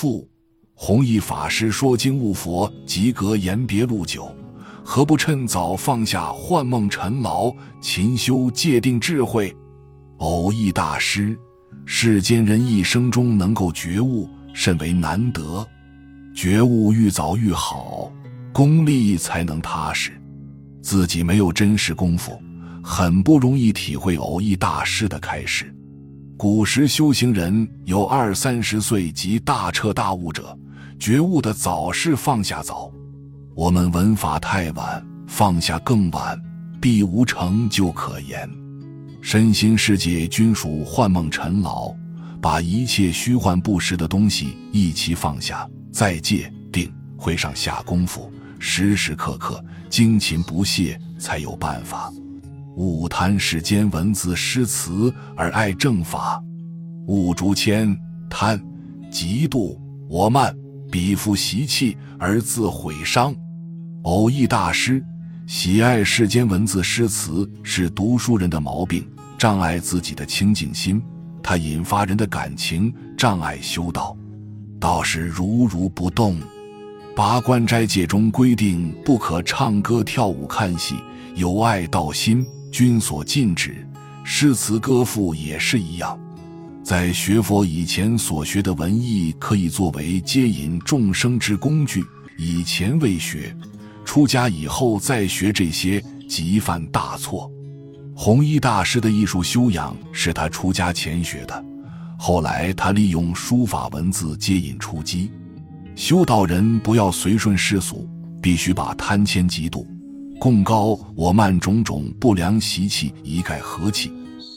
[0.00, 0.26] 父，
[0.72, 4.34] 弘一法师说经悟佛，及格言别路久，
[4.82, 9.54] 何不趁早放下幻梦尘劳，勤修戒定智慧？
[10.16, 11.38] 偶益大师，
[11.84, 15.68] 世间人一生中能够觉悟，甚为难得。
[16.34, 18.10] 觉悟愈早愈好，
[18.54, 20.18] 功力才能踏实。
[20.80, 22.40] 自己没有真实功夫，
[22.82, 25.70] 很不容易体会偶益大师的开示。
[26.40, 30.58] 古时修行人有二三十岁即大彻大悟者，
[30.98, 32.90] 觉悟的早是放下早。
[33.54, 36.40] 我们闻法太晚，放下更晚，
[36.80, 38.48] 必无成就可言。
[39.20, 41.94] 身心世界均属幻梦尘劳，
[42.40, 52.10] 把一切虚幻不实的东西一齐放下，在戒定会上下功夫，时时刻刻精勤不懈，才有办法。
[52.76, 56.42] 勿贪世间文字诗词而爱正法，
[57.06, 57.96] 勿逐谦
[58.28, 58.58] 贪
[59.10, 59.76] 嫉妒
[60.08, 60.54] 我慢，
[60.90, 63.34] 彼复习气而自毁伤。
[64.02, 65.04] 偶益大师
[65.46, 71.02] 喜爱世间文字诗词，是读书人的毛病，障碍自己的清净心。
[71.42, 74.16] 它引发人的感情，障碍修道。
[74.78, 76.40] 道是如如不动。
[77.16, 80.94] 八关斋戒中规定，不可唱歌、跳舞、看戏，
[81.34, 82.46] 有爱道心。
[82.70, 83.86] 君所禁止，
[84.24, 86.18] 诗词歌赋也是一样。
[86.82, 92.02] 在学佛以前所学的文艺，可以作为接引众生之工具。
[92.38, 93.54] 以前未学，
[94.04, 97.50] 出家以后再学这些，即犯大错。
[98.14, 101.64] 弘一大师的艺术修养是他出家前学的，
[102.18, 105.30] 后来他利用书法文字接引出击。
[105.94, 108.08] 修道人不要随顺世俗，
[108.40, 109.86] 必须把贪谦嫉妒。
[110.40, 114.10] 共高我慢种种不良习气一概和气，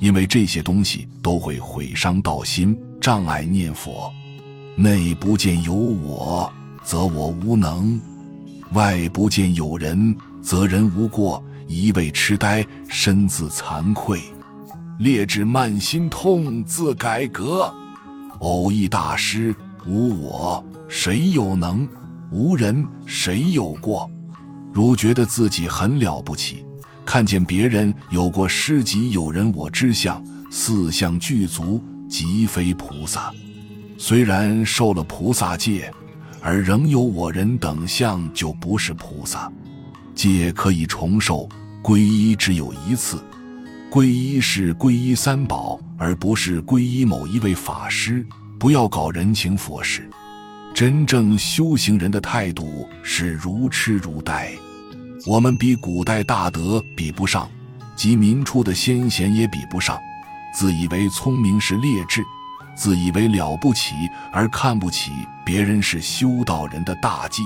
[0.00, 4.12] 因为这些东西都会毁伤道心，障碍念佛。
[4.74, 7.96] 内不见有我，则我无能；
[8.72, 11.40] 外不见有人，则人无过。
[11.68, 14.18] 一味痴呆，身自惭愧；
[14.98, 17.72] 劣质慢心痛，自改革。
[18.40, 19.54] 偶益大师，
[19.86, 21.88] 无我谁有能？
[22.32, 24.10] 无人谁有过？
[24.78, 26.64] 如觉得自己很了不起，
[27.04, 33.32] 看见别人有过失己有人我之相，四相具足，即非菩萨。
[33.98, 35.92] 虽然受了菩萨戒，
[36.40, 39.50] 而仍有我人等相，就不是菩萨。
[40.14, 41.48] 戒可以重受，
[41.82, 43.20] 皈依只有一次。
[43.90, 48.24] 皈依是皈依三宝，而不是皈依某一位法师。
[48.60, 50.08] 不要搞人情佛事。
[50.72, 54.52] 真正修行人的态度是如痴如呆，
[55.28, 57.46] 我们比古代大德比不上，
[57.94, 60.00] 及民初的先贤也比不上。
[60.54, 62.24] 自以为聪明是劣质，
[62.74, 63.94] 自以为了不起
[64.32, 65.12] 而看不起
[65.44, 67.42] 别人是修道人的大忌。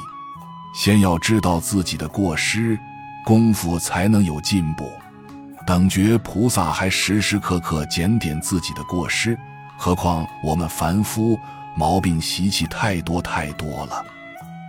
[0.72, 2.78] 先要知道自己的过失，
[3.24, 4.88] 功夫才能有进步。
[5.66, 9.36] 等觉菩萨还时时刻刻检点自己的过失，
[9.76, 11.36] 何况我们凡夫？
[11.76, 14.04] 毛病习气太多太多了。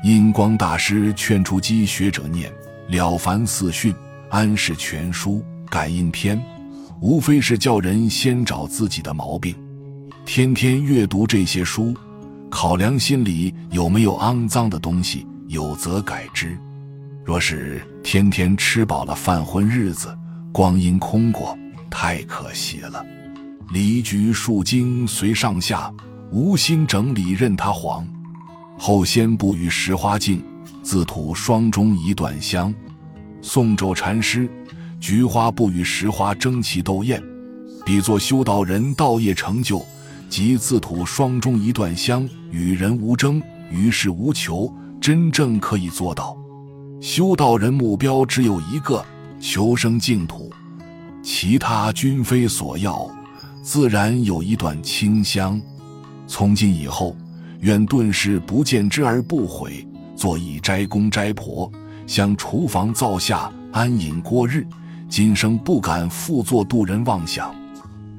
[0.04, 2.50] 印光大师劝出击学者念
[2.88, 3.92] 《了凡四训》
[4.30, 6.38] 《安世全书》《感应篇》，
[7.02, 9.56] 无非是叫人先找自己的毛病，
[10.26, 11.94] 天天阅读这些书，
[12.50, 16.58] 考量心里有没有肮脏的东西，有则改之。
[17.24, 20.16] 若是天天吃饱了饭混日子，
[20.52, 21.58] 光阴空过，
[21.90, 23.06] 太可惜了。
[23.72, 25.92] 离局数经随上下。
[26.32, 28.08] 无心整理任他黄，
[28.76, 30.44] 后先不与石花镜，
[30.84, 32.72] 自吐霜中一段香。
[33.42, 34.50] 宋咒禅师，
[35.00, 37.24] 菊花不与石花争奇斗艳，
[37.86, 39.82] 比作修道人道业成就，
[40.30, 44.72] 即自吐霜中一段香，与人无争，与世无求，
[45.02, 46.38] 真正可以做到。
[47.02, 49.04] 修道人目标只有一个，
[49.40, 50.52] 求生净土，
[51.22, 53.10] 其他均非所要，
[53.62, 55.60] 自然有一段清香。
[56.28, 57.16] 从今以后，
[57.60, 59.86] 愿顿时不见之而不悔，
[60.24, 61.70] 做一斋公斋婆，
[62.08, 64.66] 向厨房灶下安隐过日。
[65.10, 67.54] 今生不敢复作渡人妄想。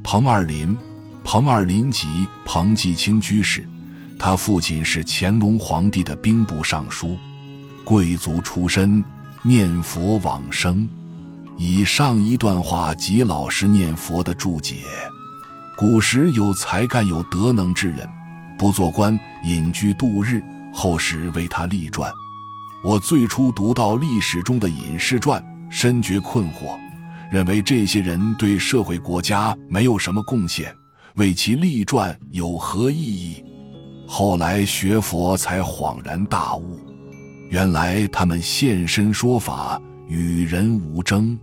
[0.02, 0.76] 彭二林，
[1.24, 3.66] 彭二林即彭继清居士，
[4.18, 7.16] 他父亲是乾隆皇帝的兵部尚书，
[7.84, 9.02] 贵族出身，
[9.40, 10.86] 念佛往生。
[11.56, 14.82] 以上一段话即老实念佛的注解。
[15.74, 18.06] 古时有才干有德能之人，
[18.58, 20.42] 不做官，隐居度日。
[20.74, 22.12] 后世为他立传。
[22.82, 26.76] 我最初读到历史中的隐士传，深觉困惑，
[27.30, 30.74] 认为这些人对社会国家没有什么贡献，
[31.14, 33.42] 为其立传有何意义？
[34.06, 36.78] 后来学佛才恍然大悟，
[37.48, 41.38] 原来他们现身说法，与人无争。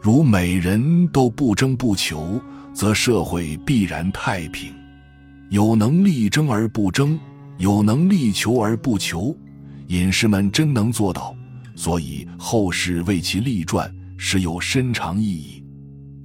[0.00, 2.40] 如每人都不争不求，
[2.72, 4.72] 则社会必然太平。
[5.50, 7.20] 有能力争而不争，
[7.60, 9.36] 有能力求而不求，
[9.88, 11.36] 隐士们真能做到，
[11.76, 15.62] 所以后世为其立传，实有深长意义。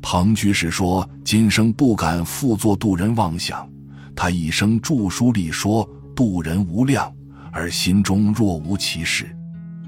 [0.01, 3.69] 彭居士说：“今生不敢复作渡人妄想，
[4.15, 7.13] 他一生著书立说，渡人无量，
[7.51, 9.25] 而心中若无其事。”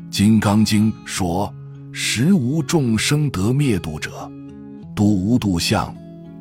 [0.11, 1.51] 《金刚经》说。
[1.99, 4.31] 实无众生得灭度者，
[4.93, 5.91] 度无度相，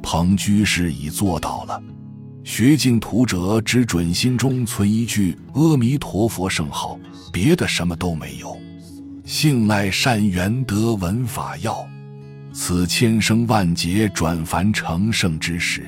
[0.03, 1.83] 彭居士已做到了。
[2.47, 6.97] 学净土者，只准心中存一句阿弥陀佛圣号，
[7.33, 8.57] 别的什么都没有。
[9.25, 11.85] 信赖善缘得闻法要，
[12.53, 15.85] 此千生万劫转凡成圣之时。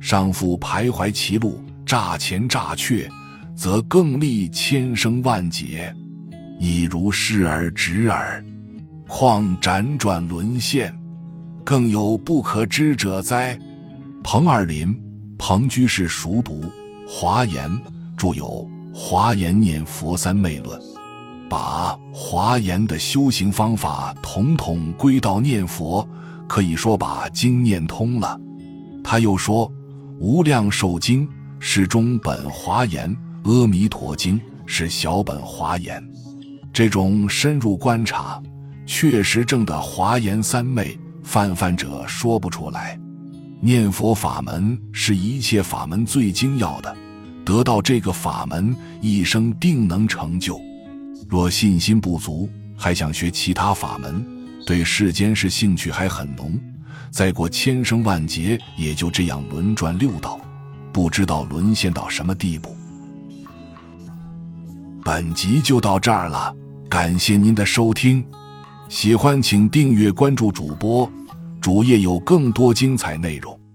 [0.00, 3.08] 上复徘徊其路，诈前诈却，
[3.54, 5.94] 则更历千生万劫，
[6.58, 8.44] 亦如视而止耳。
[9.06, 10.92] 况辗转沦陷，
[11.64, 13.56] 更有不可知者哉？
[14.24, 14.92] 彭二林，
[15.38, 16.62] 彭居士熟读
[17.08, 17.70] 《华严》，
[18.16, 20.80] 著有《华严念佛三昧论》，
[21.48, 26.06] 把《华严》的修行方法统统归到念佛，
[26.48, 28.40] 可以说把经念通了。
[29.04, 29.68] 他又说，
[30.18, 31.26] 《无量寿经》
[31.58, 33.14] 是中本华严，
[33.50, 36.02] 《阿弥陀经》是小本华严。
[36.72, 38.42] 这种深入观察。
[38.88, 42.96] 确实证的华严三昧，泛泛者说不出来。
[43.60, 46.94] 念佛法门是一切法门最精要的，
[47.44, 50.60] 得到这个法门，一生定能成就。
[51.28, 54.24] 若信心不足，还想学其他法门，
[54.66, 56.60] 对世间事兴趣还很浓，
[57.10, 60.38] 再过千生万劫，也就这样轮转六道，
[60.92, 62.76] 不知道沦陷到什么地步。
[65.02, 66.54] 本集就到这儿了，
[66.88, 68.24] 感谢您的收听。
[68.88, 71.10] 喜欢请订阅关注主播，
[71.66, 73.65] 主页有更多精彩内容。